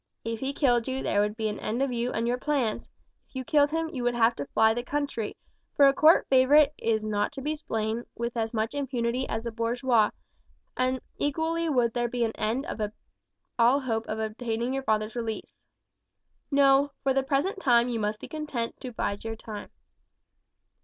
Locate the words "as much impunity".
8.35-9.29